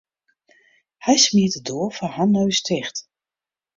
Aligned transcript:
Hy 1.05 1.15
smiet 1.23 1.53
de 1.55 1.61
doar 1.67 1.91
foar 1.97 2.13
har 2.17 2.27
noas 2.31 2.59
ticht. 2.67 2.97